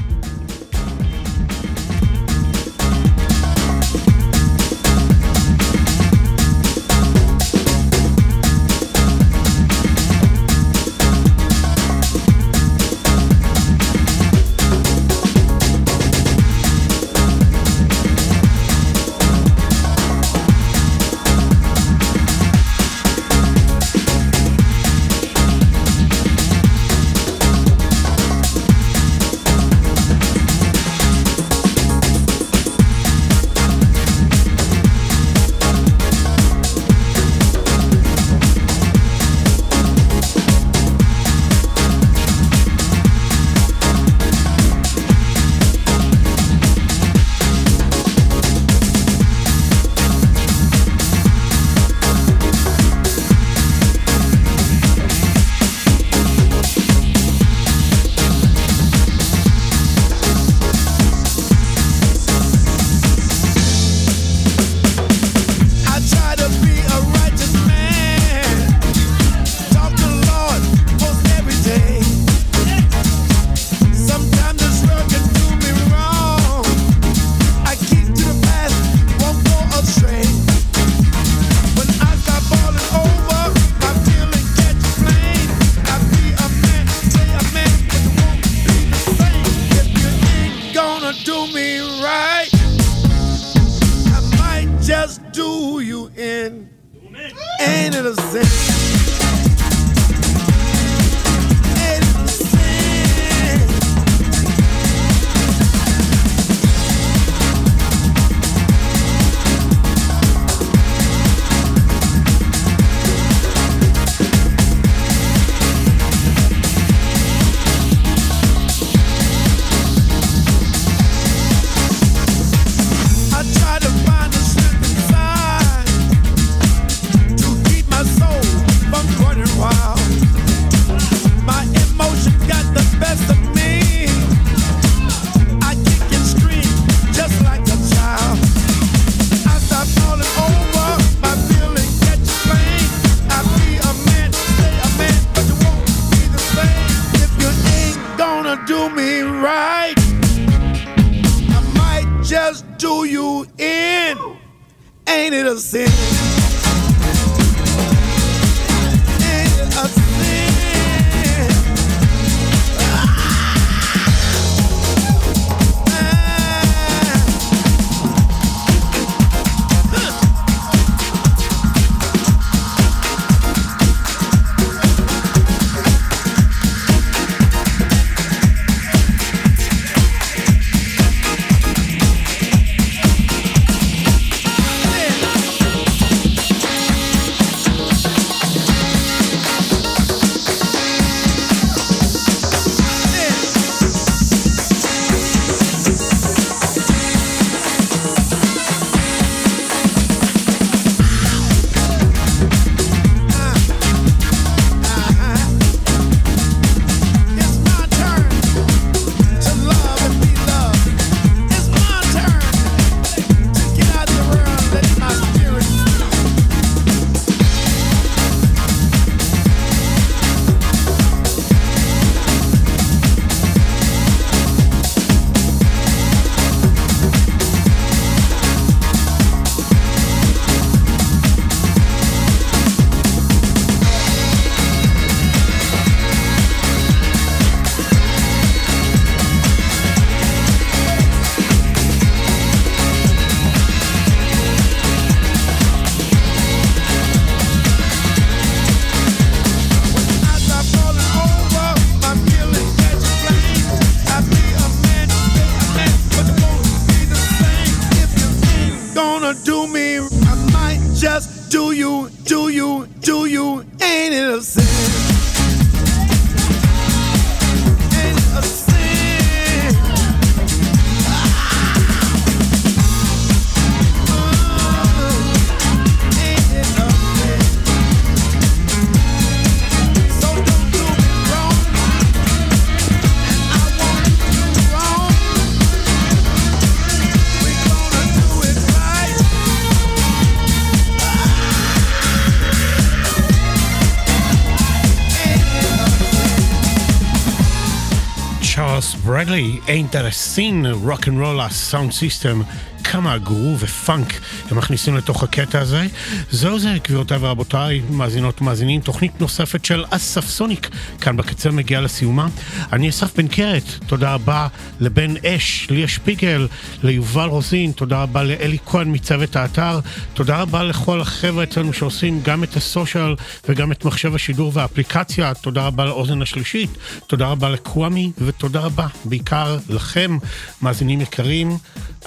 [299.19, 302.47] correctly, ain't that a sin rock and roll sound system.
[302.93, 304.13] כמה גרוב ופאנק
[304.51, 305.87] הם מכניסים לתוך הקטע הזה.
[306.31, 310.69] זהו זה, גבירותיי ורבותיי, מאזינות ומאזינים, תוכנית נוספת של אסף סוניק,
[311.01, 312.29] כאן בקצה מגיעה לסיומה.
[312.73, 314.49] אני אסף בן קרת, תודה רבה
[314.81, 316.49] לבן אש, ליה שפיגל,
[316.83, 319.81] ליובל רוזין, תודה רבה לאלי כהן מצוות האתר,
[320.15, 323.15] תודה רבה לכל החבר'ה אצלנו שעושים גם את הסושיאל
[323.49, 326.71] וגם את מחשב השידור והאפליקציה, תודה רבה לאוזן השלישית,
[327.07, 330.19] תודה רבה לקוואמי ותודה רבה בעיקר לכם,
[330.63, 331.59] מאזינים יקרים.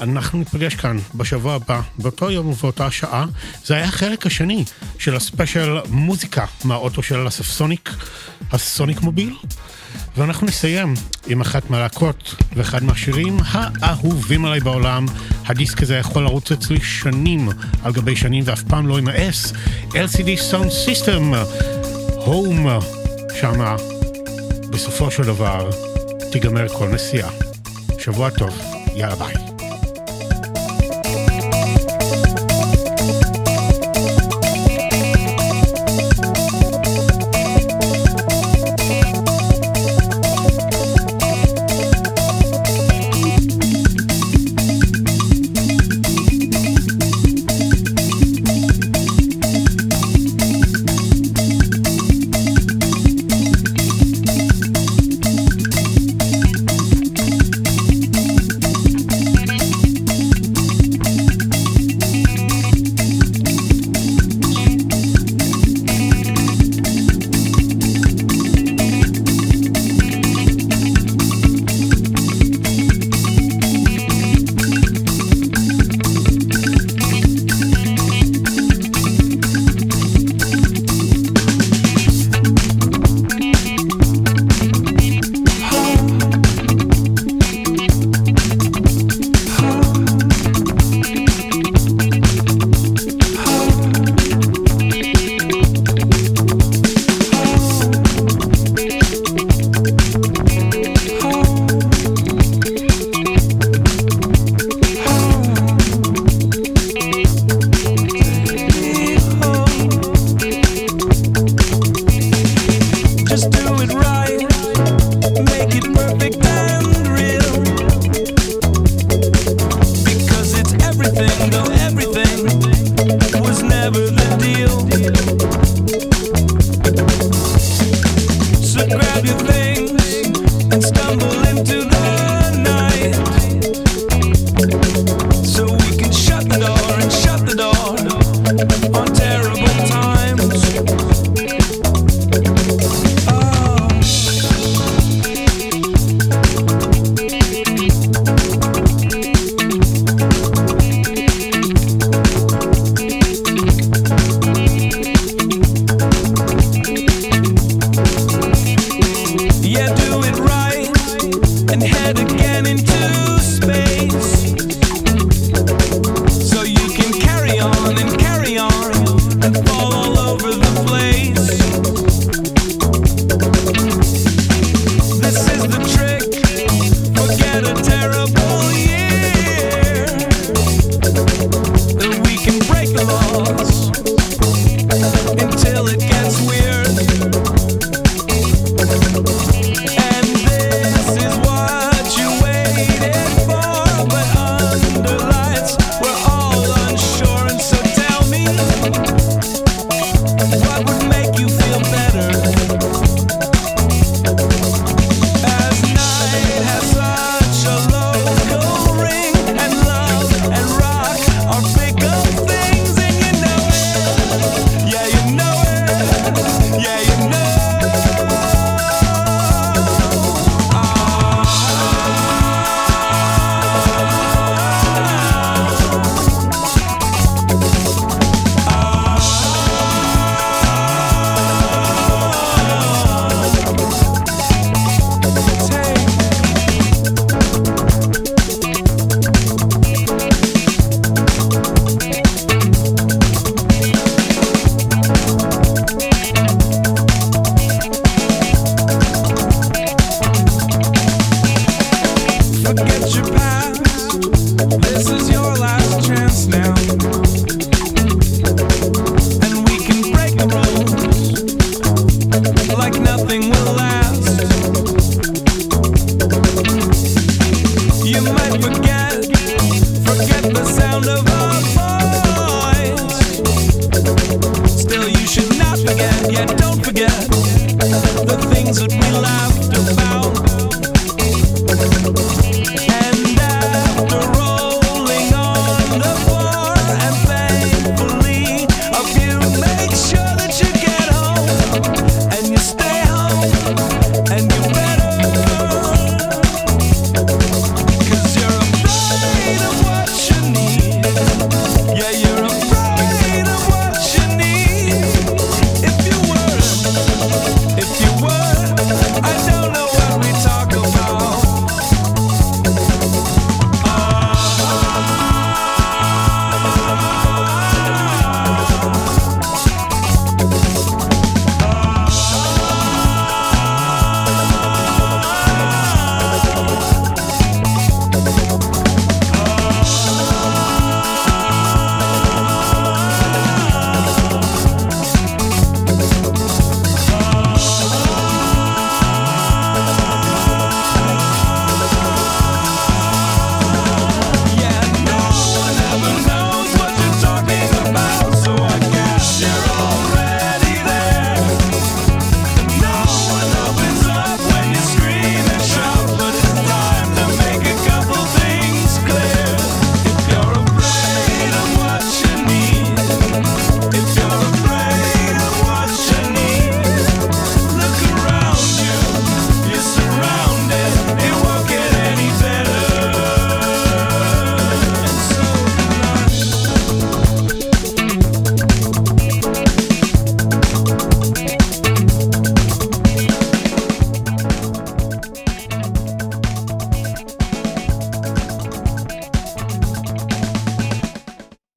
[0.02, 3.26] אנחנו ניפגש כאן בשבוע הבא, באותו יום ובאותה שעה.
[3.66, 4.64] זה היה החלק השני
[5.00, 7.90] של הספיישל מוזיקה מהאוטו של אסף סוניק,
[8.52, 9.36] הסוניק מוביל.
[10.18, 10.94] ואנחנו נסיים
[11.28, 13.38] עם אחת מהלהקות ואחד מהשירים
[13.82, 15.06] האהובים עליי בעולם.
[15.46, 17.50] הדיסק הזה יכול לרוץ אצלי שנים
[17.84, 19.54] על גבי שנים ואף פעם לא יימאס.
[19.90, 21.36] LCD Sound System,
[22.26, 22.84] Home,
[23.42, 23.76] שמה
[24.70, 25.70] בסופו של דבר
[26.32, 27.30] תיגמר כל נסיעה.
[28.00, 28.62] שבוע טוב,
[28.96, 29.61] יאללה ביי.